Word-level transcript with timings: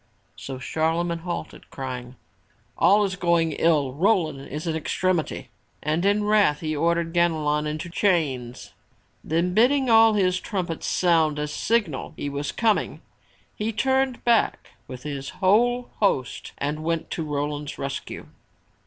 So 0.35 0.57
Charle 0.57 1.03
magne 1.03 1.21
halted, 1.21 1.69
crying: 1.69 2.15
"All 2.75 3.03
is 3.05 3.15
going 3.15 3.51
ill. 3.51 3.93
Roland 3.93 4.47
is 4.47 4.65
in 4.65 4.75
extremity!" 4.75 5.49
And 5.83 6.03
in 6.03 6.23
wrath 6.23 6.61
he 6.61 6.75
ordered 6.75 7.13
Ganelon 7.13 7.67
into 7.67 7.87
chains. 7.87 8.73
Then 9.23 9.53
bidding 9.53 9.91
all 9.91 10.13
his 10.15 10.39
trumpets 10.39 10.87
sound 10.87 11.37
as 11.37 11.53
signal 11.53 12.15
he 12.17 12.29
was 12.29 12.51
coming 12.51 13.01
he 13.55 13.71
turned 13.71 14.23
back 14.25 14.69
with 14.87 15.03
his 15.03 15.29
whole 15.37 15.91
host 15.99 16.53
and 16.57 16.83
went 16.83 17.11
to 17.11 17.21
Roland's 17.23 17.77
rescue. 17.77 18.25